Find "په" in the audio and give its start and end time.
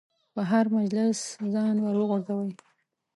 0.33-0.41